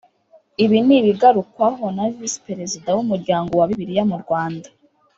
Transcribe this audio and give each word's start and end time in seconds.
Ibi 0.63 0.77
n’ibigarukwaho 0.87 1.85
na 1.95 2.05
Visi 2.15 2.39
Perezida 2.47 2.89
w’Umuryango 2.97 3.51
wa 3.55 3.67
Bibiliya 3.69 4.03
mu 4.11 4.17
Rwanda 4.23 4.67